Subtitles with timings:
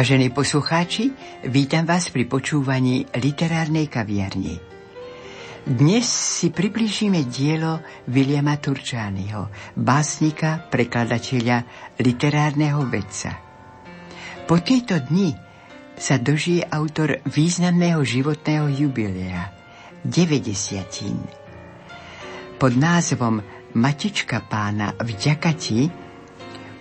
[0.00, 1.12] Vážení poslucháči,
[1.44, 4.56] vítam vás pri počúvaní literárnej kaviarne.
[5.68, 11.68] Dnes si priblížime dielo Williama Turčányho, básnika, prekladateľa,
[12.00, 13.44] literárneho vedca.
[14.48, 15.36] Po tieto dni
[16.00, 19.52] sa dožije autor významného životného jubilea,
[20.00, 22.56] 90.
[22.56, 23.44] Pod názvom
[23.76, 25.92] Matička pána vďaka ti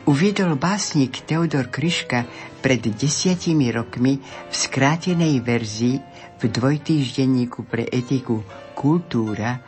[0.10, 2.26] uviedol básnik Teodor Kryška
[2.60, 5.98] pred desiatimi rokmi v skrátenej verzii
[6.40, 8.44] v dvojtýždenníku pre etiku
[8.76, 9.60] Kultúra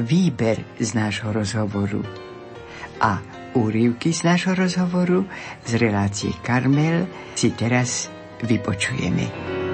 [0.00, 2.04] výber z nášho rozhovoru.
[3.00, 3.22] A
[3.56, 5.24] úrivky z nášho rozhovoru
[5.64, 8.12] z relácie Karmel si teraz
[8.44, 9.67] vypočujeme.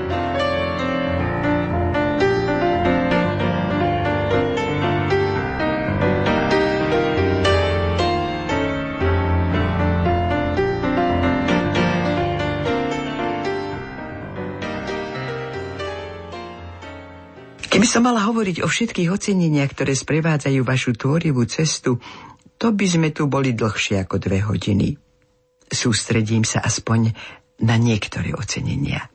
[17.94, 22.02] Som mala hovoriť o všetkých oceneniach, ktoré sprevádzajú vašu tvorivú cestu,
[22.58, 24.98] to by sme tu boli dlhšie ako dve hodiny.
[25.70, 27.14] Sústredím sa aspoň
[27.62, 29.06] na niektoré ocenenia.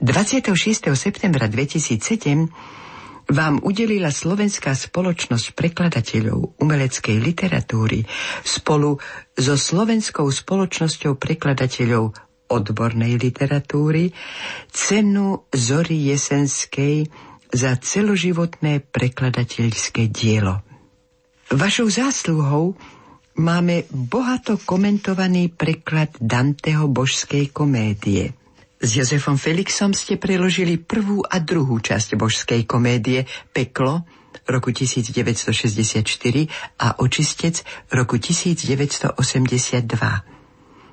[0.00, 0.56] 26.
[0.96, 8.08] septembra 2007 vám udelila Slovenská spoločnosť prekladateľov umeleckej literatúry
[8.40, 8.96] spolu
[9.36, 12.16] so Slovenskou spoločnosťou prekladateľov
[12.48, 14.16] odbornej literatúry
[14.72, 20.62] cenu Zory Jesenskej za celoživotné prekladateľské dielo.
[21.50, 22.78] Vašou zásluhou
[23.42, 28.34] máme bohato komentovaný preklad Danteho božskej komédie.
[28.80, 34.08] S Jozefom Felixom ste preložili prvú a druhú časť božskej komédie Peklo
[34.48, 36.00] roku 1964
[36.80, 37.60] a Očistec
[37.92, 39.20] roku 1982.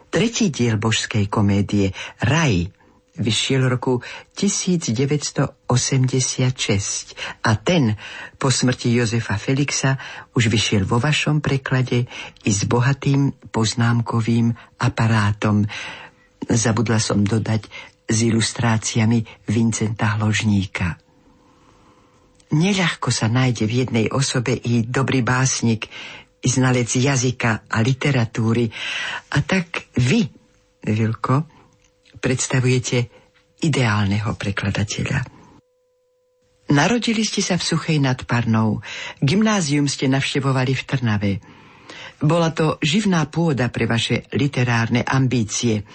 [0.08, 2.72] Tretí diel božskej komédie Raj
[3.18, 4.02] vyšiel roku
[4.38, 7.98] 1986 a ten
[8.38, 9.98] po smrti Jozefa Felixa
[10.38, 12.06] už vyšiel vo vašom preklade
[12.46, 15.66] i s bohatým poznámkovým aparátom.
[16.48, 17.68] Zabudla som dodať
[18.08, 20.96] s ilustráciami Vincenta Hložníka.
[22.48, 25.92] Neľahko sa nájde v jednej osobe i dobrý básnik,
[26.38, 28.72] i znalec jazyka a literatúry.
[29.36, 30.24] A tak vy,
[30.88, 31.57] Vilko,
[32.18, 32.98] predstavujete
[33.64, 35.20] ideálneho prekladateľa.
[36.68, 38.84] Narodili ste sa v Suchej nad Parnou.
[39.24, 41.34] Gymnázium ste navštevovali v Trnave.
[42.20, 45.88] Bola to živná pôda pre vaše literárne ambície.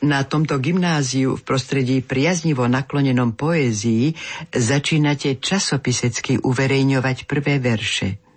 [0.00, 4.16] Na tomto gymnáziu v prostredí priaznivo naklonenom poézii
[4.50, 8.08] začínate časopisecky uverejňovať prvé verše–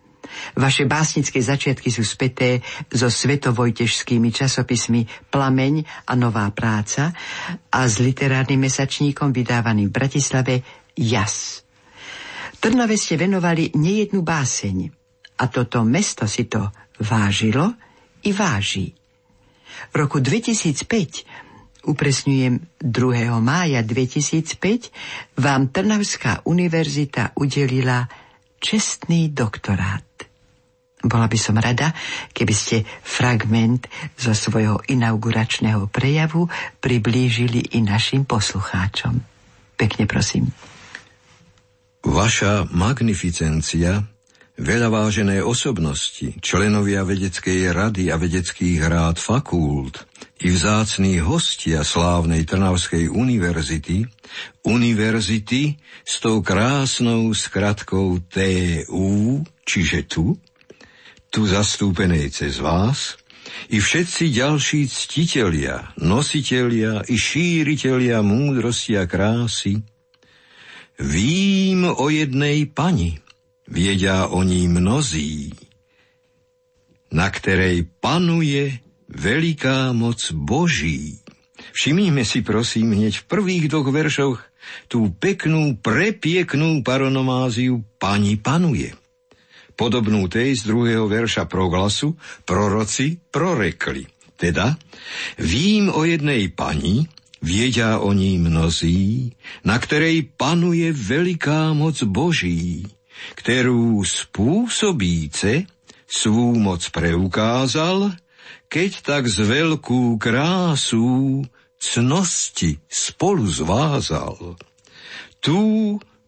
[0.57, 7.13] Vaše básnické začiatky sú späté so svetovojtežskými časopismi Plameň a Nová práca
[7.69, 10.55] a s literárnym mesačníkom vydávaným v Bratislave
[10.97, 11.65] Jas.
[12.61, 14.77] Trnave ste venovali nejednú báseň
[15.41, 16.71] a toto mesto si to
[17.03, 17.75] vážilo
[18.23, 18.93] i váži.
[19.91, 23.27] V roku 2005 upresňujem 2.
[23.43, 28.07] mája 2005, vám Trnavská univerzita udelila
[28.63, 30.12] čestný doktorát.
[31.03, 31.91] Bola by som rada,
[32.31, 36.47] keby ste fragment zo svojho inauguračného prejavu
[36.79, 39.19] priblížili i našim poslucháčom.
[39.75, 40.55] Pekne prosím.
[42.03, 44.03] Vaša magnificencia,
[44.59, 50.07] veľavážené osobnosti, členovia vedeckej rady a vedeckých rád fakult
[50.43, 54.03] i vzácní hostia slávnej Trnavskej univerzity,
[54.67, 60.35] univerzity s tou krásnou skratkou TU, čiže tu,
[61.33, 63.17] tu zastúpenej cez vás,
[63.73, 69.81] i všetci ďalší ctitelia, nositelia i šíritelia múdrosti a krásy,
[71.01, 73.17] vím o jednej pani,
[73.65, 75.57] viedia o ní mnozí,
[77.09, 81.17] na ktorej panuje veľká moc Boží.
[81.73, 84.37] Všimnime si prosím hneď v prvých dvoch veršoch
[84.85, 88.93] tú peknú, prepieknú paronomáziu Pani panuje
[89.83, 92.15] podobnú tej z druhého verša proglasu,
[92.47, 94.07] proroci prorekli.
[94.39, 94.79] Teda,
[95.35, 97.03] vím o jednej pani,
[97.43, 99.35] viedia o ní mnozí,
[99.67, 102.87] na ktorej panuje veľká moc Boží,
[103.35, 105.67] ktorú spôsobíce
[106.07, 108.15] svú moc preukázal,
[108.71, 111.43] keď tak z veľkú krásu
[111.75, 114.55] cnosti spolu zvázal.
[115.43, 115.59] Tu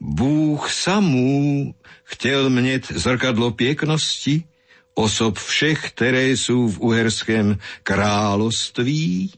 [0.06, 1.72] Búh samú
[2.06, 4.46] chtěl mneť zrkadlo pieknosti,
[4.96, 7.48] osob všech, ktoré sú v uherském
[7.84, 9.36] kráľovství,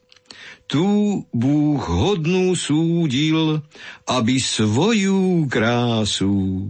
[0.68, 0.84] Tu
[1.32, 3.64] Búh hodnú súdil,
[4.04, 6.68] aby svoju krásu,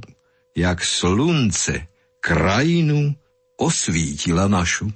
[0.54, 1.90] jak slunce,
[2.22, 3.18] krajinu
[3.58, 4.94] osvítila našu.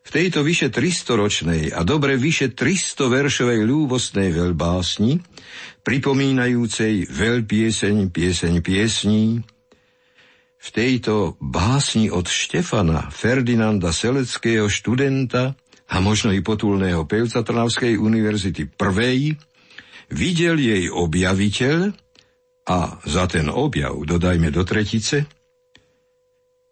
[0.00, 5.20] V tejto vyše 300-ročnej a dobre vyše 300 veršovej ľúbostnej veľbásni,
[5.84, 9.44] pripomínajúcej veľpieseň, pieseň piesní,
[10.58, 15.54] v tejto básni od Štefana Ferdinanda Seleckého študenta
[15.88, 19.38] a možno i potulného pevca Trnavskej univerzity prvej,
[20.12, 21.94] videl jej objaviteľ
[22.68, 25.24] a za ten objav dodajme do tretice,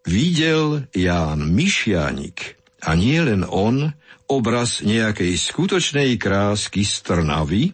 [0.04, 3.96] videl Ján Myšianik, a nie len on,
[4.28, 7.72] obraz nejakej skutočnej krásky z Trnavy,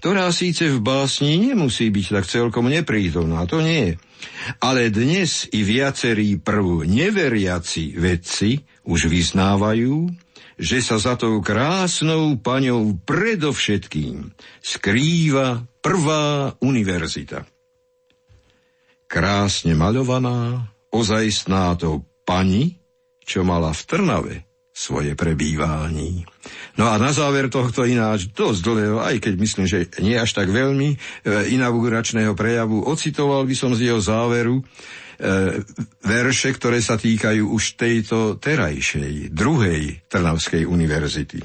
[0.00, 4.00] ktorá síce v básni nemusí byť tak celkom neprítomná, to nie.
[4.56, 10.08] Ale dnes i viacerí prv neveriaci vedci už vyznávajú,
[10.56, 14.32] že sa za tou krásnou paňou predovšetkým
[14.64, 17.44] skrýva prvá univerzita.
[19.04, 22.80] Krásne maľovaná, ozajstná to pani,
[23.20, 24.36] čo mala v Trnave
[24.80, 26.24] svoje prebývání.
[26.80, 30.48] No a na záver tohto ináč dosť dlhého, aj keď myslím, že nie až tak
[30.48, 30.98] veľmi, e,
[31.52, 34.64] inauguračného prejavu, ocitoval by som z jeho záveru e,
[36.00, 41.44] verše, ktoré sa týkajú už tejto terajšej, druhej Trnavskej univerzity.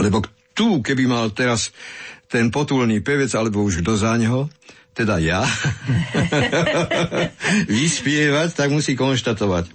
[0.00, 0.24] Lebo
[0.56, 1.76] tu, keby mal teraz
[2.24, 4.48] ten potulný pevec, alebo už kto za ňo,
[4.96, 5.44] teda ja,
[7.68, 9.68] vyspievať, tak musí konštatovať.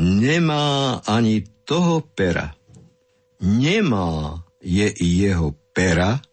[0.00, 2.56] Nemá ani toho pera.
[3.44, 6.24] Nemá je i jeho pera,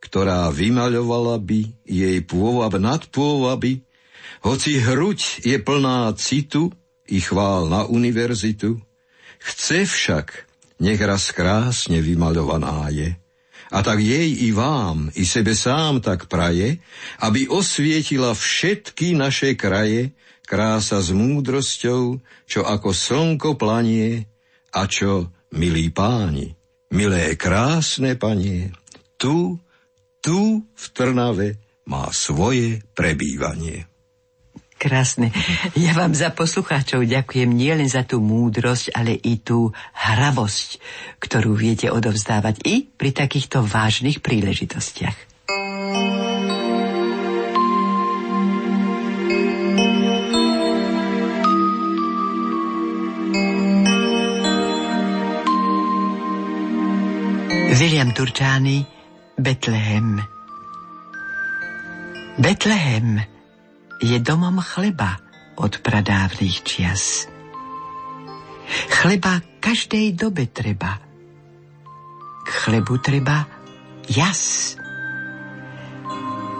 [0.00, 3.84] ktorá vymaľovala by jej pôvab nad pôvaby,
[4.40, 6.72] hoci hruď je plná citu
[7.12, 8.80] i chvál na univerzitu,
[9.36, 10.48] chce však,
[10.80, 13.20] nech raz krásne vymaľovaná je.
[13.70, 16.80] A tak jej i vám, i sebe sám tak praje,
[17.22, 22.18] aby osvietila všetky naše kraje, krása s múdrosťou,
[22.50, 24.26] čo ako slnko planie,
[24.70, 26.54] a čo, milí páni,
[26.94, 28.70] milé krásne panie,
[29.18, 29.58] tu,
[30.22, 33.90] tu v Trnave má svoje prebývanie.
[34.80, 35.28] Krásne.
[35.76, 40.80] Ja vám za poslucháčov ďakujem nielen za tú múdrosť, ale i tú hravosť,
[41.20, 45.29] ktorú viete odovzdávať i pri takýchto vážnych príležitostiach.
[57.80, 58.84] William Turčány,
[59.40, 60.20] Betlehem.
[62.36, 63.24] Betlehem
[64.04, 65.16] je domom chleba
[65.56, 67.24] od pradávnych čias.
[69.00, 71.00] Chleba každej dobe treba.
[72.44, 73.48] K chlebu treba
[74.12, 74.76] jas.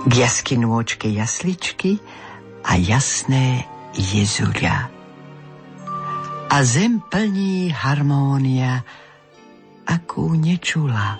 [0.08, 2.00] K jaskinôčke jasličky
[2.64, 4.88] a jasné jezuľa.
[6.48, 8.88] A zem plní harmónia,
[9.90, 11.18] akú nečula.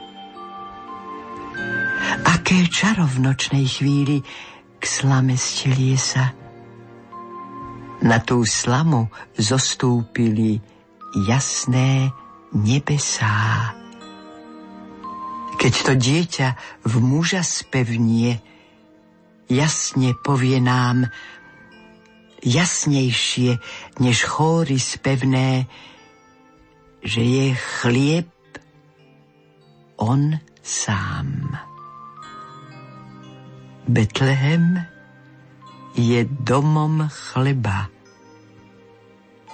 [2.23, 4.23] Aké čaro v nočnej chvíli
[4.79, 6.31] k slame stelie sa.
[8.01, 10.63] Na tú slamu zostúpili
[11.27, 12.09] jasné
[12.57, 13.75] nebesá.
[15.61, 16.49] Keď to dieťa
[16.89, 18.41] v muža spevnie,
[19.53, 21.13] jasne povie nám,
[22.41, 23.61] jasnejšie
[24.01, 25.69] než chóry spevné,
[27.05, 28.33] že je chlieb
[30.01, 31.61] on sám.
[33.85, 34.81] Betlehem
[35.95, 37.93] je domom chleba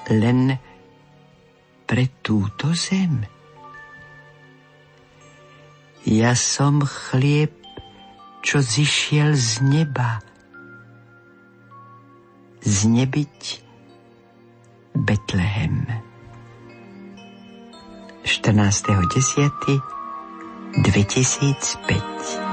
[0.06, 0.54] len
[1.86, 3.26] pre túto zem.
[6.06, 7.50] Ja som chlieb,
[8.46, 10.22] čo zišiel z neba.
[12.62, 13.66] Znebiť
[14.94, 15.82] Betlehem.
[18.22, 19.95] 14.10.
[20.82, 22.45] 2005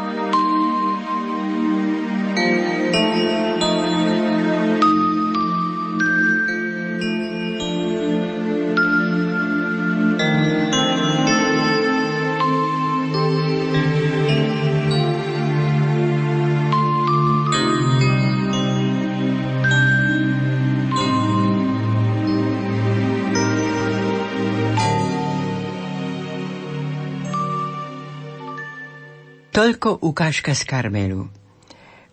[29.54, 31.30] Toľko ukážka z Karmelu.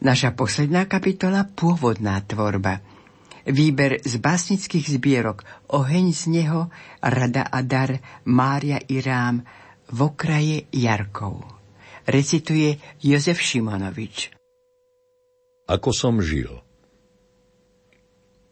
[0.04, 2.85] Naša posledná kapitola Pôvodná tvorba.
[3.49, 6.68] Výber z básnických zbierok Oheň z neho,
[7.00, 7.97] Rada a dar,
[8.28, 9.40] Mária i Rám,
[9.88, 11.40] v okraje Jarkov.
[12.04, 14.37] Recituje Jozef Šimonovič.
[15.64, 16.61] Ako som žil?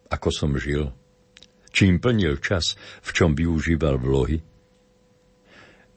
[0.09, 0.97] Ako som žil?
[1.77, 4.41] Čím plnil čas, v čom využíval vlohy?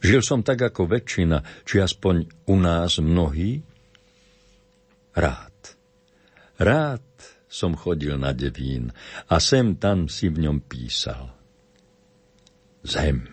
[0.01, 3.61] Žil som tak ako väčšina, či aspoň u nás mnohí?
[5.13, 5.77] Rád.
[6.57, 7.05] Rád
[7.45, 8.89] som chodil na devín
[9.29, 11.29] a sem tam si v ňom písal.
[12.81, 13.29] Zem.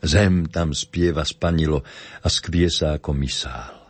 [0.00, 1.84] Zem tam spieva spanilo
[2.24, 3.84] a skvie sa ako misál.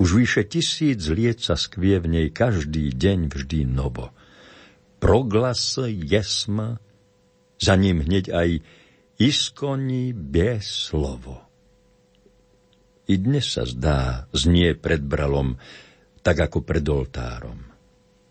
[0.00, 4.12] Už vyše tisíc liet sa skvie v nej každý deň vždy novo.
[4.96, 6.80] Proglas jesma,
[7.60, 8.48] za ním hneď aj
[9.20, 11.44] iskoní bie slovo.
[13.04, 15.60] I dnes sa zdá, znie pred bralom,
[16.24, 17.60] tak ako pred oltárom.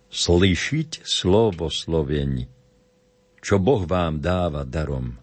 [0.09, 2.49] Slyšiť slovo sloveni,
[3.37, 5.13] čo Boh vám dáva darom,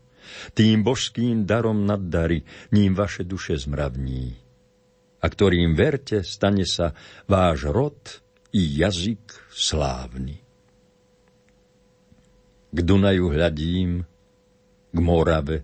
[0.54, 4.38] tým božským darom naddari, ním vaše duše zmravní.
[5.18, 6.94] A ktorým verte, stane sa
[7.26, 8.22] váš rod
[8.54, 10.38] i jazyk slávny.
[12.70, 14.06] K Dunaju hľadím,
[14.96, 15.56] k Morave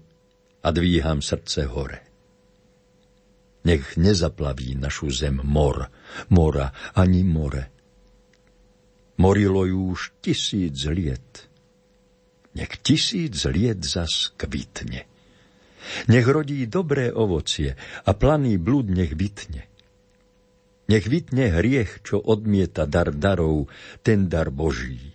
[0.61, 2.01] a dvíham srdce hore.
[3.65, 5.89] Nech nezaplaví našu zem mor,
[6.29, 7.71] mora ani more.
[9.17, 11.49] Morilo ju už tisíc liet.
[12.55, 15.09] Nech tisíc liet zas kvitne.
[16.13, 17.75] Nech rodí dobré ovocie
[18.07, 19.67] a planý blúd nech vytne.
[20.91, 23.71] Nech vytne hriech, čo odmieta dar darov,
[24.03, 25.15] ten dar Boží.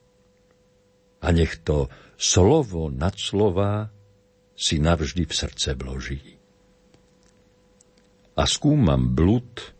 [1.21, 3.91] A nech to slovo nad slová
[4.57, 6.21] si navždy v srdce vloží.
[8.33, 9.77] A skúmam blud,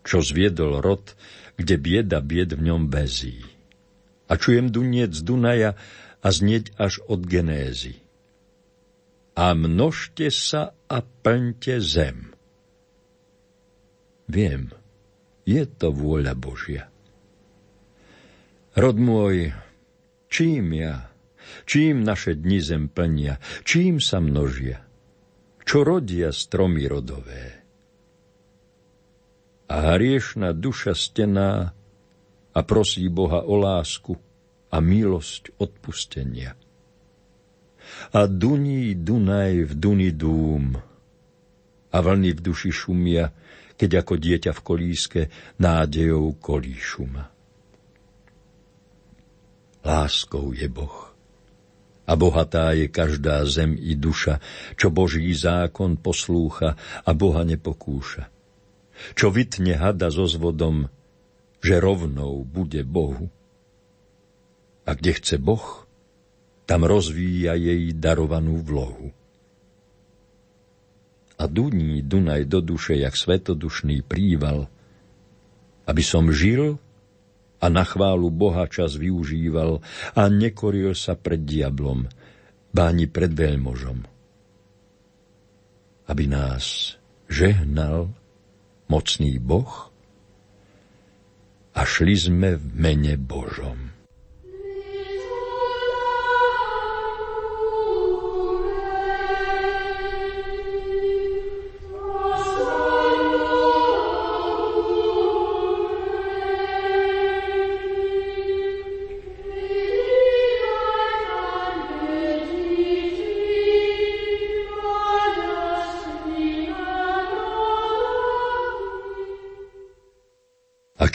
[0.00, 1.12] čo zviedol rod,
[1.60, 3.44] kde bieda bied v ňom bezí.
[4.26, 5.76] A čujem duniec Dunaja
[6.24, 8.00] a znieť až od genézy.
[9.36, 12.32] A množte sa a plňte zem.
[14.26, 14.72] Viem,
[15.46, 16.88] je to vôľa Božia.
[18.76, 19.54] Rod môj,
[20.28, 21.08] čím ja,
[21.66, 24.82] Čím naše dni zem plnia, čím sa množia,
[25.66, 27.66] čo rodia stromy rodové.
[29.66, 31.74] A hriešna duša stená
[32.54, 34.14] a prosí Boha o lásku
[34.70, 36.54] a milosť odpustenia.
[38.14, 40.74] A duní Dunaj v Duni dúm
[41.90, 43.30] a vlny v duši šumia,
[43.78, 45.20] keď ako dieťa v kolíske
[45.62, 47.30] nádejou kolí šuma.
[49.86, 51.05] Láskou je Boh
[52.06, 54.38] a bohatá je každá zem i duša,
[54.78, 58.30] čo Boží zákon poslúcha a Boha nepokúša.
[59.18, 60.88] Čo vytne hada so zvodom,
[61.60, 63.28] že rovnou bude Bohu.
[64.86, 65.84] A kde chce Boh,
[66.64, 69.10] tam rozvíja jej darovanú vlohu.
[71.36, 74.70] A duní Dunaj do duše, jak svetodušný príval,
[75.84, 76.80] aby som žil
[77.56, 79.80] a na chválu Boha čas využíval
[80.12, 82.04] a nekoril sa pred diablom,
[82.70, 84.04] báni pred veľmožom.
[86.06, 86.94] Aby nás
[87.26, 88.12] žehnal
[88.86, 89.90] mocný Boh
[91.74, 93.95] a šli sme v mene Božom.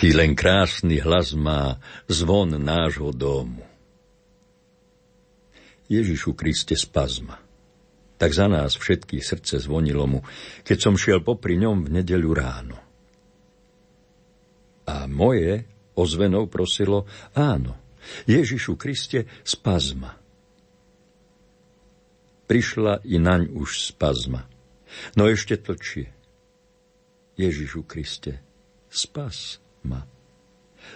[0.02, 1.78] Aký len krásny hlas má
[2.10, 3.62] zvon nášho domu.
[5.86, 7.38] Ježišu Kriste spazma.
[8.18, 10.20] Tak za nás všetky srdce zvonilo mu,
[10.66, 12.82] keď som šiel popri ňom v nedeľu ráno.
[14.90, 17.06] A moje ozvenou prosilo,
[17.38, 17.78] áno,
[18.26, 20.18] Ježišu Kriste spazma.
[22.50, 24.50] Prišla i naň už spazma.
[25.14, 26.10] No ešte tlčie.
[27.38, 28.42] Ježišu Kriste,
[28.90, 30.02] spas ma.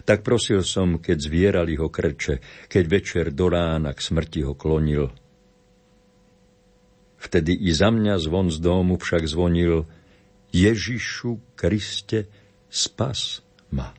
[0.04, 5.14] Tak prosil som, keď zvierali ho krče, keď večer do rána k smrti ho klonil.
[7.16, 9.88] Vtedy i za mňa zvon z domu však zvonil
[10.52, 12.28] Ježišu Kriste,
[12.68, 13.96] spas ma.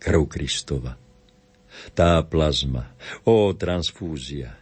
[0.00, 0.96] Krv Kristova,
[1.92, 2.96] tá plazma,
[3.28, 4.56] ó transfúzia.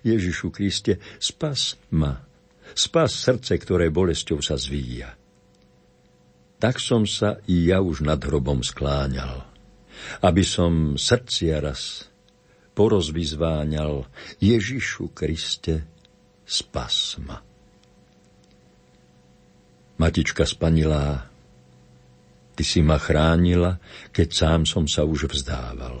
[0.00, 2.24] Ježišu Kriste, spas ma,
[2.72, 5.12] spas srdce, ktoré bolesťou sa zvíja
[6.64, 9.44] tak som sa i ja už nad hrobom skláňal,
[10.24, 12.08] aby som srdcia raz
[12.72, 14.08] porozvyzváňal
[14.40, 15.84] Ježišu Kriste,
[16.48, 17.36] spas ma.
[20.00, 21.28] Matička spanilá,
[22.56, 23.76] ty si ma chránila,
[24.08, 26.00] keď sám som sa už vzdával.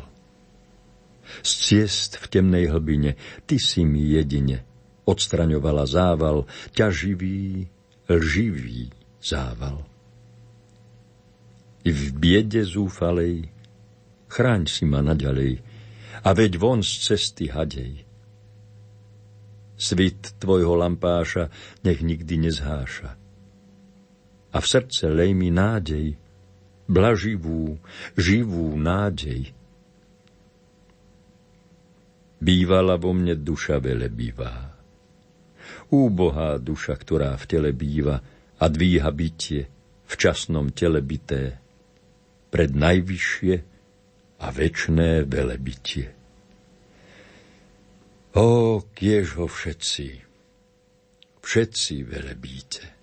[1.44, 4.64] Z ciest v temnej hlbine, ty si mi jedine
[5.04, 7.68] odstraňovala zával, ťaživý,
[8.08, 8.88] lživý
[9.20, 9.84] zával.
[11.84, 13.52] I v biede zúfalej,
[14.32, 15.60] chráň si ma naďalej
[16.24, 18.08] a veď von z cesty hadej.
[19.76, 21.52] Svit tvojho lampáša
[21.84, 23.10] nech nikdy nezháša.
[24.54, 26.16] A v srdce lej mi nádej,
[26.88, 27.76] blaživú,
[28.16, 29.52] živú nádej.
[32.38, 34.72] Bývala vo mne duša velebivá.
[35.92, 38.24] Úbohá duša, ktorá v tele býva
[38.56, 39.68] a dvíha bytie,
[40.04, 41.63] v časnom tele bité,
[42.54, 43.54] pred najvyššie
[44.38, 46.14] a večné velebytie.
[48.38, 50.22] Ó, kiež ho všetci,
[51.42, 52.93] všetci velebíte.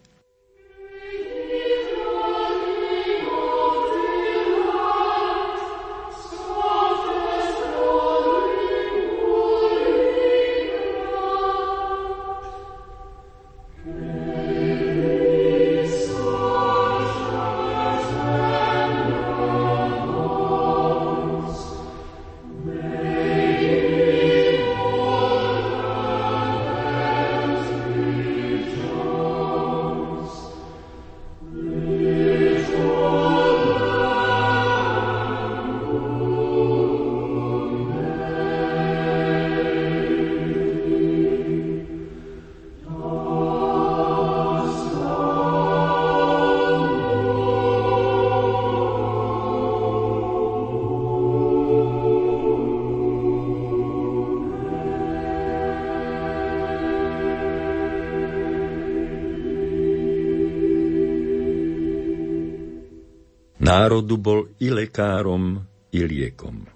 [63.72, 65.56] Národu bol i lekárom,
[65.96, 66.68] i liekom.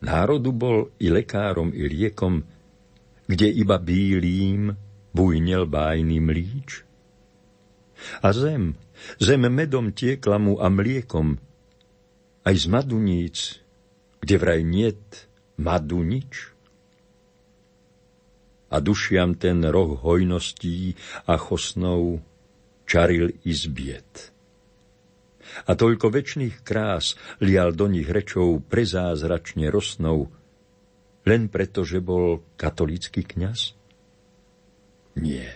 [0.00, 2.40] Národu bol i lekárom, i liekom,
[3.28, 4.72] kde iba bílým
[5.12, 6.80] bujnel bájný mlíč.
[8.24, 8.72] A zem,
[9.20, 11.36] zem medom tiekla mu a mliekom,
[12.48, 13.38] aj z maduníc,
[14.24, 15.28] kde vraj niet
[15.60, 16.56] madu nič.
[18.72, 20.96] A dušiam ten roh hojností
[21.28, 22.24] a chosnou
[22.88, 24.37] čaril i zbiet
[25.66, 30.28] a toľko väčšných krás lial do nich rečou prezázračne rosnou,
[31.28, 33.76] len preto, že bol katolícky kňaz?
[35.20, 35.50] Nie.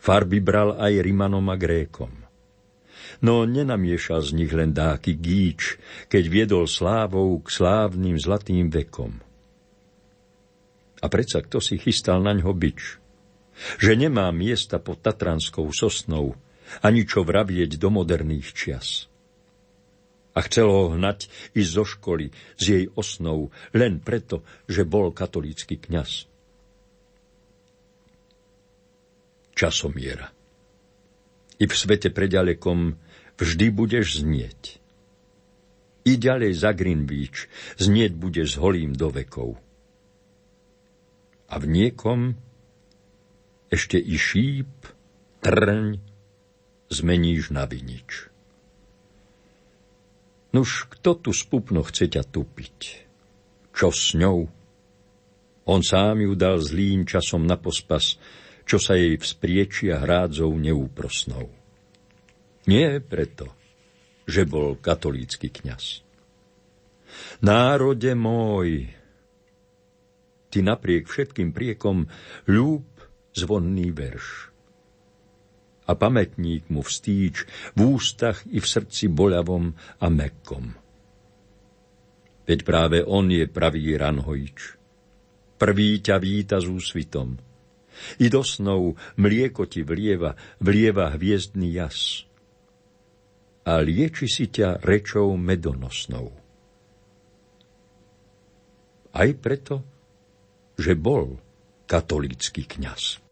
[0.00, 2.24] Farby bral aj Rimanom a Grékom.
[3.20, 5.76] No nenamiešal z nich len dáky gíč,
[6.08, 9.20] keď viedol slávou k slávnym zlatým vekom.
[11.04, 12.96] A predsa kto si chystal na ňo bič?
[13.76, 16.34] Že nemá miesta pod Tatranskou sosnou,
[16.80, 19.06] ani čo vravieť do moderných čias.
[20.34, 25.78] A chcel ho hnať i zo školy, z jej osnou, len preto, že bol katolícky
[25.78, 26.26] kňaz.
[29.54, 30.34] Časomiera.
[31.62, 32.98] I v svete preďalekom
[33.38, 34.82] vždy budeš znieť.
[36.04, 37.46] I ďalej za Greenwich
[37.78, 39.54] znieť s holým do vekov.
[41.46, 42.34] A v niekom
[43.70, 44.70] ešte i šíp,
[45.42, 45.98] trň,
[46.94, 48.30] zmeníš na vinič.
[50.54, 52.78] Nuž, kto tu spupno chce ťa tupiť?
[53.74, 54.46] Čo s ňou?
[55.66, 58.14] On sám ju dal zlým časom na pospas,
[58.62, 61.50] čo sa jej vzpriečia hrádzou neúprosnou.
[62.70, 63.50] Nie preto,
[64.30, 66.06] že bol katolícky kňaz.
[67.42, 68.88] Národe môj,
[70.54, 72.06] ty napriek všetkým priekom
[72.46, 72.86] ľúb
[73.34, 74.53] zvonný verš
[75.84, 77.44] a pamätník mu vstýč
[77.76, 79.64] v ústach i v srdci boľavom
[80.00, 80.72] a mekkom.
[82.44, 84.76] Veď práve on je pravý ranhojč.
[85.56, 87.40] Prvý ťa víta s úsvitom.
[88.20, 92.28] I do snov mlieko ti vlieva, vlieva hviezdny jas.
[93.64, 96.28] A lieči si ťa rečou medonosnou.
[99.14, 99.80] Aj preto,
[100.76, 101.38] že bol
[101.88, 103.23] katolícky kňaz.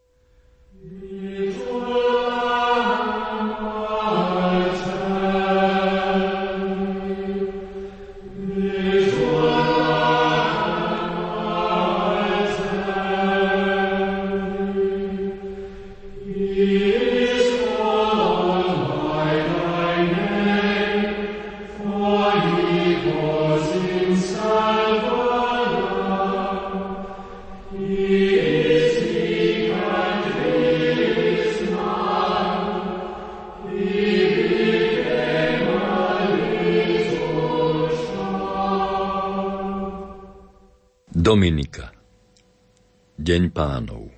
[43.53, 44.11] Pánov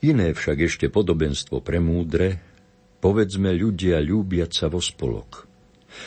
[0.00, 2.40] Iné však ešte podobenstvo pre múdre,
[3.04, 5.44] povedzme ľudia ľúbiať sa vo spolok,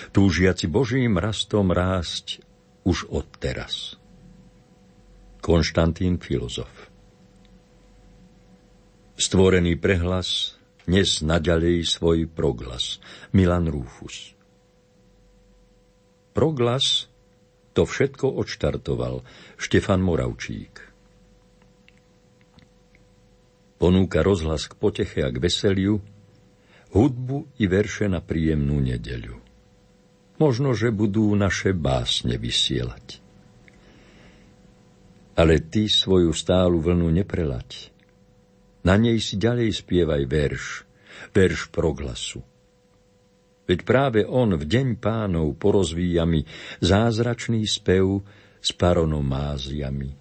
[0.09, 2.41] túžiaci Božím rastom rásť
[2.89, 4.01] už od teraz.
[5.45, 6.89] Konštantín filozof
[9.13, 10.57] Stvorený prehlas
[10.89, 12.97] dnes naďalej svoj proglas.
[13.29, 14.33] Milan Rúfus
[16.33, 17.12] Proglas
[17.73, 19.25] to všetko odštartoval
[19.57, 20.93] Štefan Moravčík.
[23.81, 25.99] Ponúka rozhlas k poteche a k veseliu,
[26.93, 29.41] hudbu i verše na príjemnú nedeľu.
[30.39, 33.19] Možno, že budú naše básne vysielať.
[35.33, 37.89] Ale ty svoju stálu vlnu neprelať.
[38.85, 40.63] Na nej si ďalej spievaj verš,
[41.33, 42.45] verš proglasu
[43.63, 46.43] Veď práve on v deň pánov porozvíja mi
[46.83, 48.19] zázračný spev
[48.59, 50.19] s paronomáziami.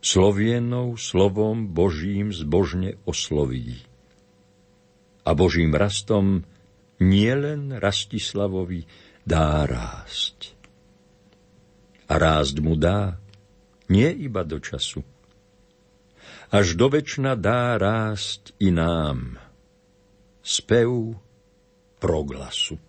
[0.00, 3.84] Slovienou slovom Božím zbožne osloví.
[5.28, 6.48] A Božím rastom
[6.96, 8.88] nielen Rastislavovi
[9.28, 10.56] dá rásť.
[12.08, 13.20] A rásť mu dá
[13.92, 15.04] nie iba do času.
[16.48, 19.36] Až do večna dá rásť i nám.
[20.40, 21.20] Spev
[22.00, 22.80] proglasu.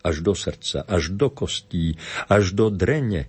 [0.00, 3.28] Až do srdca, až do kostí, až do drene,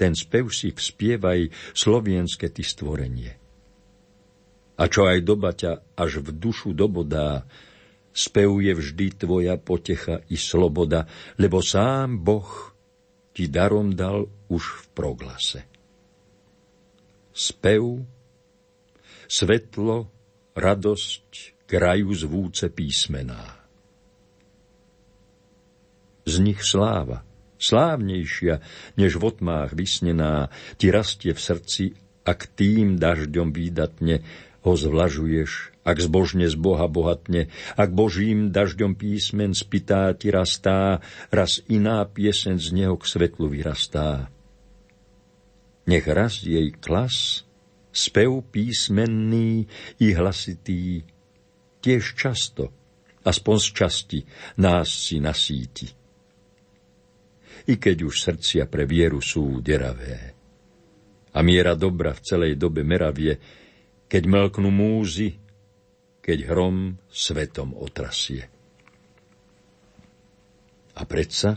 [0.00, 3.36] ten spev si vspievaj slovienske ty stvorenie.
[4.80, 7.44] A čo aj doba ťa až v dušu dobodá,
[8.16, 11.04] spev je vždy tvoja potecha i sloboda,
[11.36, 12.48] lebo sám Boh
[13.36, 15.60] ti darom dal už v proglase.
[17.36, 18.00] Spev,
[19.28, 20.08] svetlo,
[20.56, 23.62] radosť, krajú zvúce písmená.
[26.26, 27.22] Z nich sláva,
[27.62, 28.58] slávnejšia,
[28.98, 30.50] než v otmách vysnená,
[30.82, 31.84] ti rastie v srdci,
[32.26, 34.26] ak tým dažďom výdatne
[34.66, 40.98] ho zvlažuješ, ak zbožne z Boha bohatne, ak Božím dažďom písmen spytá ti rastá,
[41.30, 44.26] raz iná piesen z neho k svetlu vyrastá.
[45.86, 47.46] Nech raz jej klas,
[47.94, 49.70] spev písmenný
[50.02, 51.08] i hlasitý,
[51.80, 52.70] tiež často,
[53.24, 54.20] aspoň z časti,
[54.60, 55.88] nás si nasíti.
[57.68, 60.32] I keď už srdcia pre vieru sú deravé.
[61.36, 63.38] A miera dobra v celej dobe meravie,
[64.10, 65.38] keď mlknú múzy,
[66.24, 68.50] keď hrom svetom otrasie.
[70.98, 71.56] A predsa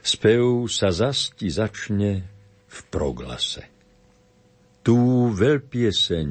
[0.00, 2.26] spev sa zasti začne
[2.66, 3.68] v proglase.
[4.82, 6.28] Tú veľpieseň,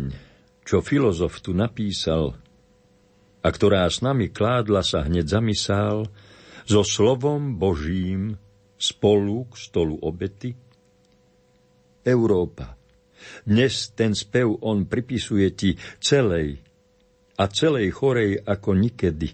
[0.65, 2.40] čo filozof tu napísal,
[3.41, 6.05] a ktorá s nami kládla sa hneď zamysál,
[6.69, 8.37] so slovom Božím
[8.77, 10.53] spolu k stolu obety?
[12.01, 12.77] Európa,
[13.45, 15.69] dnes ten spev on pripisuje ti
[16.01, 16.61] celej
[17.37, 19.33] a celej chorej ako nikedy,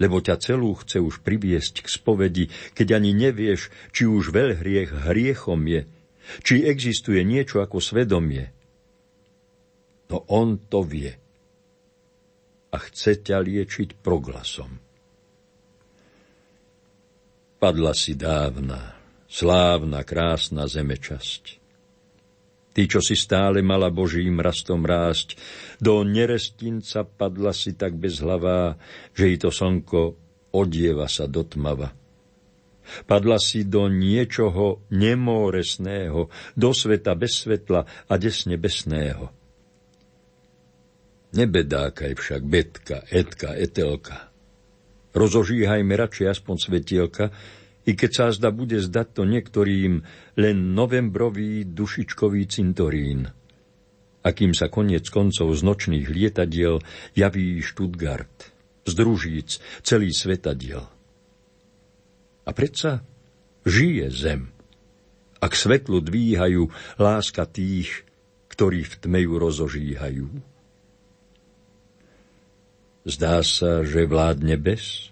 [0.00, 5.60] lebo ťa celú chce už priviesť k spovedi, keď ani nevieš, či už veľhriech hriechom
[5.70, 5.86] je,
[6.42, 8.50] či existuje niečo ako svedomie.
[10.10, 11.19] No on to vie
[12.70, 14.78] a chce ťa liečiť proglasom.
[17.60, 18.96] Padla si dávna,
[19.28, 21.60] slávna, krásna zemečasť.
[22.70, 25.34] Ty, čo si stále mala Božím rastom rásť,
[25.82, 28.78] do nerestinca padla si tak bezhlavá,
[29.12, 30.14] že i to slnko
[30.54, 31.90] odieva sa do tmava.
[33.06, 39.39] Padla si do niečoho nemóresného, do sveta bez svetla a desne besného.
[41.30, 44.30] Nebedákaj však betka, etka, etelka.
[45.14, 47.24] Rozožíhajme radšej aspoň svetielka,
[47.86, 50.02] i keď sa zda bude zdať to niektorým
[50.36, 53.30] len novembrový dušičkový cintorín.
[54.20, 56.84] Akým sa koniec koncov z nočných lietadiel
[57.16, 58.52] javí Stuttgart,
[58.84, 60.84] z družíc celý svetadiel.
[62.44, 63.00] A predsa
[63.64, 64.52] žije zem,
[65.40, 66.68] ak svetlu dvíhajú
[67.00, 68.04] láska tých,
[68.52, 70.49] ktorí v tmeju rozožíhajú.
[73.04, 75.08] Zdá sa, že vládne bez.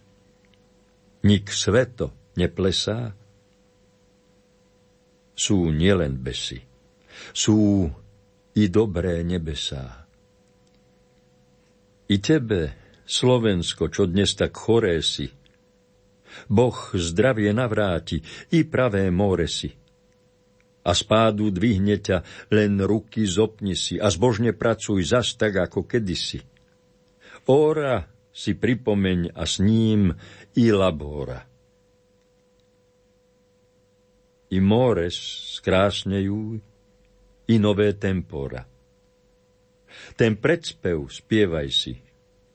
[1.25, 3.17] Nik sveto neplesá.
[5.39, 6.61] Sú nielen besy,
[7.31, 7.87] sú
[8.59, 10.05] i dobré nebesá.
[12.11, 12.75] I tebe,
[13.07, 15.31] Slovensko, čo dnes tak choré si,
[16.51, 18.21] Boh zdravie navráti,
[18.53, 19.71] i pravé more si.
[20.85, 26.41] A spádu dvihne ťa, len ruky zopni si a zbožne pracuj zas tak, ako kedysi.
[27.49, 30.13] Óra si pripomeň a s ním
[30.55, 31.49] i labora.
[34.51, 36.61] i more skrásnejú,
[37.49, 38.65] i nové tempora.
[40.17, 41.95] Ten predspev spievaj si,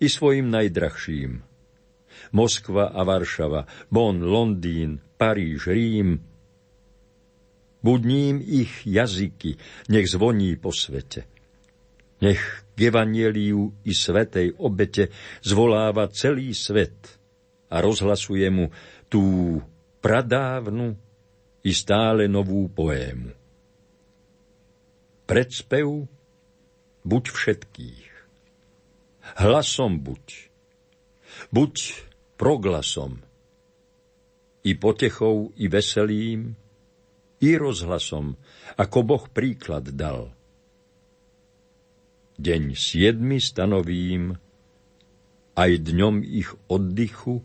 [0.01, 1.41] i svojim najdrahším.
[2.33, 6.21] Moskva a Varšava, Bonn, Londýn, Paríž, Rím.
[7.83, 9.57] Buď ním ich jazyky,
[9.89, 11.32] nech zvoní po svete.
[12.23, 15.11] Nech k evanieliu i svetej obete
[15.43, 17.19] zvoláva celý svet
[17.67, 18.71] a rozhlasuje mu
[19.11, 19.59] tú
[19.99, 20.95] pradávnu
[21.67, 23.35] i stále novú poému.
[25.27, 26.07] Predspev
[27.03, 28.07] buď všetkých.
[29.43, 30.51] Hlasom buď.
[31.51, 31.73] Buď
[32.39, 33.19] proglasom.
[34.63, 36.55] I potechou, i veselým,
[37.43, 38.39] i rozhlasom,
[38.79, 40.31] ako Boh príklad dal.
[42.43, 44.35] Deň siedmi stanovím,
[45.55, 47.39] aj dňom ich oddychu,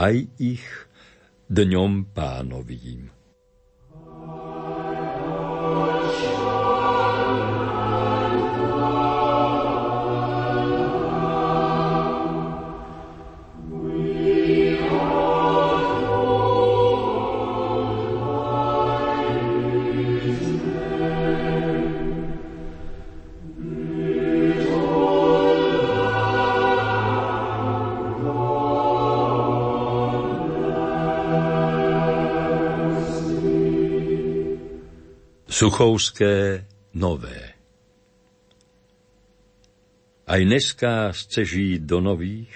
[0.00, 0.64] aj ich
[1.52, 3.12] dňom pánovým.
[35.62, 36.66] Suchovské
[36.98, 37.54] nové.
[40.26, 42.50] Aj dneska chce žiť do nových?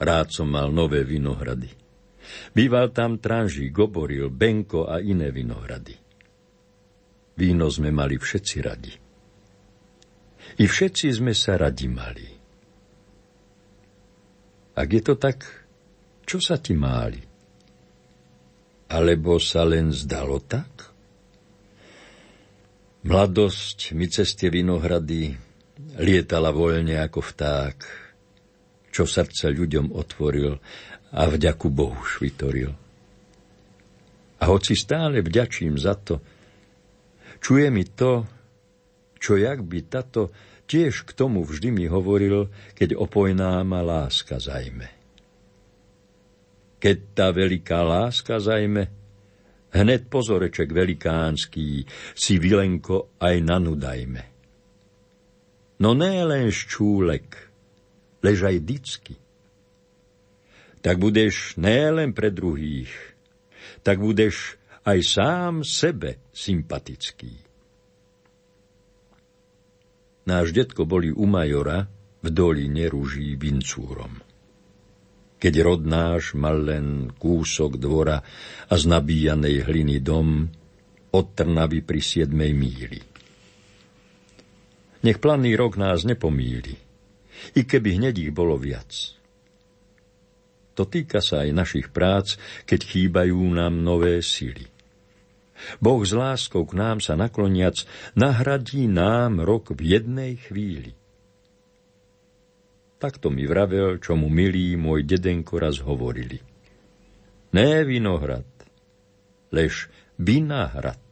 [0.00, 1.68] Rád som mal nové vinohrady.
[2.56, 5.92] Býval tam Tranžík, Goboril, Benko a iné vinohrady.
[7.36, 8.94] Víno sme mali všetci radi.
[10.56, 12.28] I všetci sme sa radi mali.
[14.72, 15.44] Ak je to tak,
[16.24, 17.35] čo sa ti máli?
[18.86, 20.94] Alebo sa len zdalo tak?
[23.06, 25.34] Mladosť mi cez tie vinohrady
[26.02, 27.76] lietala voľne ako vták,
[28.90, 30.58] čo srdce ľuďom otvoril
[31.14, 32.74] a vďaku Bohu švitoril.
[34.36, 36.18] A hoci stále vďačím za to,
[37.38, 38.26] čuje mi to,
[39.22, 40.34] čo jak by tato
[40.66, 44.95] tiež k tomu vždy mi hovoril, keď opojná ma láska zajme.
[46.76, 49.06] Keď tá veľká láska zajme,
[49.76, 51.84] Hned pozoreček velikánský
[52.16, 54.22] si Vilenko aj nanudajme.
[55.84, 57.28] No ne len ščúlek,
[58.24, 59.16] lež aj dicky.
[60.80, 62.88] Tak budeš ne pre druhých,
[63.84, 64.56] tak budeš
[64.88, 67.36] aj sám sebe sympatický.
[70.24, 71.84] Náš detko boli u majora
[72.24, 74.25] v doline rúží vincúrom
[75.36, 78.24] keď rod náš mal len kúsok dvora
[78.66, 80.48] a z nabíjanej hliny dom
[81.12, 83.00] od Trnavy pri siedmej míli.
[85.04, 86.74] Nech planný rok nás nepomíli,
[87.54, 88.90] i keby hneď ich bolo viac.
[90.76, 92.36] To týka sa aj našich prác,
[92.68, 94.68] keď chýbajú nám nové sily.
[95.80, 100.92] Boh s láskou k nám sa nakloniac nahradí nám rok v jednej chvíli–
[102.96, 106.40] Takto mi vravel, čo mu milý môj dedenko raz hovorili.
[107.52, 108.48] Né vinohrad,
[109.52, 111.04] lež vinahrad,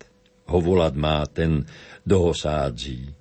[0.49, 1.69] ho volať má ten,
[2.01, 3.13] do ho sádzí.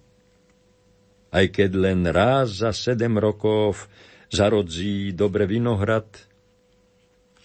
[1.33, 3.91] Aj keď len raz za sedem rokov
[4.31, 6.07] zarodzí dobre vinohrad,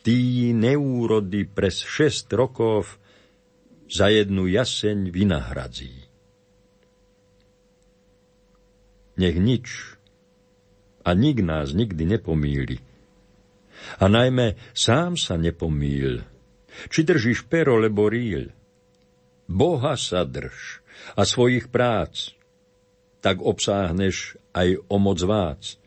[0.07, 2.95] tí neúrody pres šest rokov
[3.91, 5.95] za jednu jaseň vynahradzí.
[9.19, 9.98] Nech nič
[11.09, 12.77] a nik nás nikdy nepomíli.
[13.97, 16.21] A najmä sám sa nepomíl.
[16.93, 18.53] Či držíš pero lebo ríl.
[19.49, 20.85] Boha sa drž
[21.17, 22.37] a svojich prác,
[23.25, 25.81] tak obsáhneš aj o moc vác.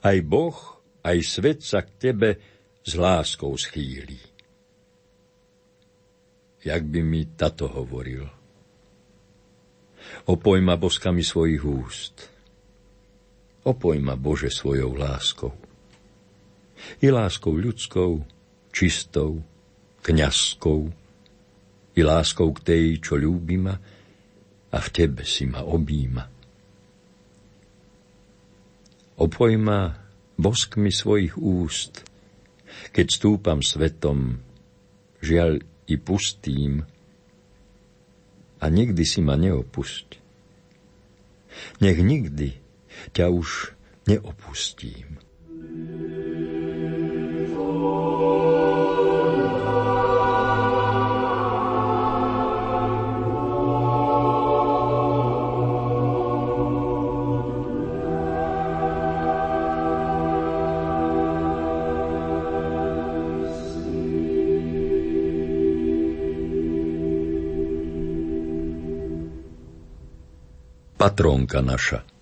[0.00, 0.56] Aj Boh,
[1.04, 2.30] aj svet sa k tebe
[2.80, 4.18] s láskou schýli.
[6.64, 8.24] Jak by mi tato hovoril.
[10.26, 12.16] Opoj ma boskami svojich úst–
[13.66, 15.50] opoj ma, Bože, svojou láskou.
[17.02, 18.22] I láskou ľudskou,
[18.70, 19.42] čistou,
[20.06, 20.86] kňazskou,
[21.96, 23.74] i láskou k tej, čo ľúbi ma
[24.70, 26.24] a v Tebe si ma objíma.
[29.16, 29.96] Opoj ma
[30.36, 32.04] boskmi svojich úst,
[32.92, 34.36] keď stúpam svetom,
[35.24, 36.84] žiaľ i pustým,
[38.56, 40.20] a nikdy si ma neopusť.
[41.80, 42.65] Nech nikdy
[43.12, 43.72] ťa už
[44.06, 45.16] neopustím.
[71.06, 72.15] patrónka naša.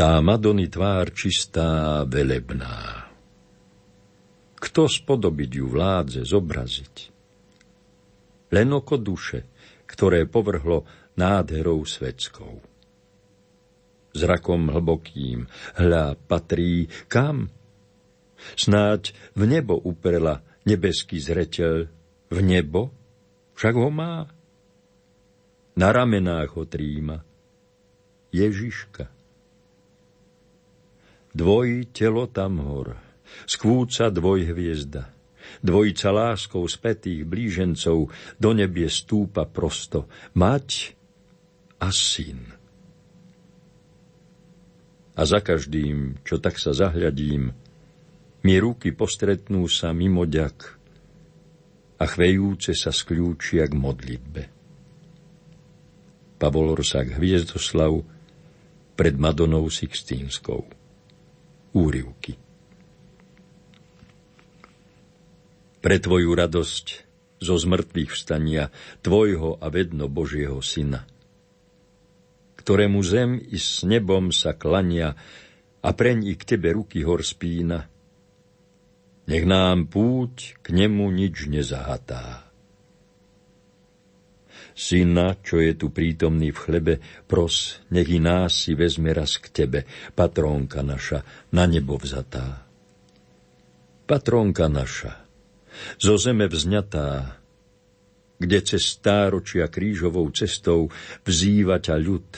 [0.00, 3.04] Tá Madony tvár čistá, velebná.
[4.56, 6.96] Kto spodobiť ju vládze, zobraziť?
[8.48, 9.44] Len oko duše,
[9.84, 10.88] ktoré povrhlo
[11.20, 12.64] nádherou svetskou.
[14.16, 15.44] Zrakom hlbokým,
[15.76, 17.52] hľa patrí kam?
[18.56, 21.92] Snáď v nebo uprela nebeský zreteľ,
[22.32, 22.88] v nebo,
[23.52, 24.24] však ho má.
[25.76, 27.20] Na ramenách ho tríma
[28.32, 29.19] Ježiška.
[31.30, 32.98] Dvoj telo tam hor,
[33.46, 35.14] skvúca dvoj hviezda.
[35.62, 40.10] Dvojica láskou spätých blížencov do nebie stúpa prosto.
[40.34, 40.94] Mať
[41.82, 42.54] a syn.
[45.14, 47.52] A za každým, čo tak sa zahľadím,
[48.40, 50.56] mi ruky postretnú sa mimo ďak
[52.00, 54.42] a chvejúce sa skľúčia k modlitbe.
[56.40, 58.00] Pavol Rosák Hviezdoslav
[58.96, 60.79] pred Madonou Sixtínskou
[61.72, 62.36] úrivky.
[65.80, 66.86] Pre tvoju radosť
[67.40, 68.68] zo zmrtvých vstania
[69.00, 71.08] tvojho a vedno Božieho Syna,
[72.60, 75.16] ktorému zem i s nebom sa klania
[75.80, 77.88] a preň i k tebe ruky hor spína,
[79.24, 82.49] nech nám púť k nemu nič nezahatá.
[84.80, 86.94] Syna, čo je tu prítomný v chlebe,
[87.28, 89.84] pros, nech i nás si vezme raz k tebe,
[90.16, 91.20] patrónka naša,
[91.52, 92.64] na nebo vzatá.
[94.08, 95.20] Patrónka naša,
[96.00, 97.36] zo zeme vzňatá,
[98.40, 100.88] kde cez stáročia krížovou cestou
[101.28, 102.28] vzýva ťa ľud,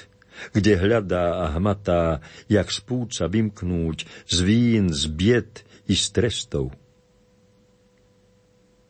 [0.50, 2.18] kde hľadá a hmatá,
[2.50, 6.74] jak z púca vymknúť z vín, z bied i z trestov.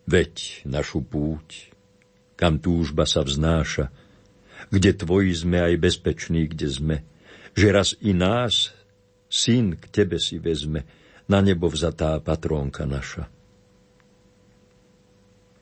[0.08, 1.71] Veď našu púť,
[2.42, 3.94] kam túžba sa vznáša,
[4.74, 6.96] kde tvoji sme aj bezpeční, kde sme,
[7.54, 8.74] že raz i nás,
[9.30, 10.82] syn, k tebe si vezme,
[11.30, 13.30] na nebo vzatá patrónka naša.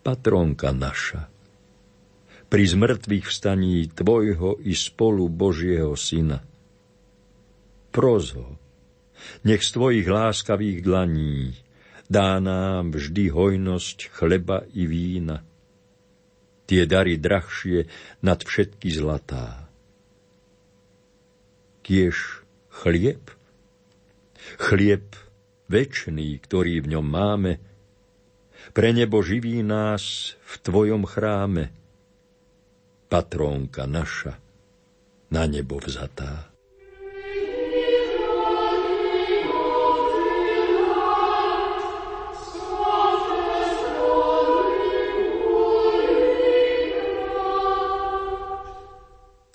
[0.01, 1.29] Patrónka naša,
[2.49, 6.41] pri zmrtvých vstaní tvojho i spolu Božieho syna.
[7.93, 8.57] Pros ho,
[9.45, 11.61] nech z tvojich láskavých dlaní
[12.09, 15.45] dá nám vždy hojnosť chleba i vína–
[16.71, 17.91] tie dary drahšie
[18.23, 19.67] nad všetky zlatá.
[21.83, 23.35] Kiež chlieb,
[24.55, 25.19] chlieb
[25.67, 27.59] večný, ktorý v ňom máme,
[28.71, 31.75] pre nebo živí nás v Tvojom chráme,
[33.11, 34.39] patrónka naša,
[35.35, 36.50] na nebo vzatá.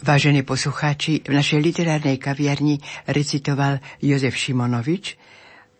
[0.06, 2.78] Vážení poslucháči, v našej literárnej kaviarni
[3.10, 5.18] recitoval Jozef Šimonovič.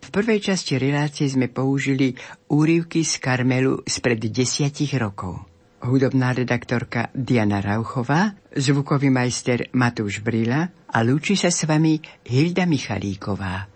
[0.02, 2.10] V prvej časti relácie sme použili
[2.50, 5.46] úrivky z Karmelu spred desiatich rokov.
[5.78, 11.94] Hudobná redaktorka Diana Rauchová, zvukový majster Matúš Brila a lúči sa s vami
[12.26, 13.75] Hilda Michalíková.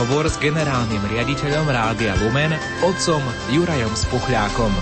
[0.00, 3.20] Rozhovor s generálnym riaditeľom Rádia Lumen, otcom
[3.52, 4.72] Jurajom Spuchľákom.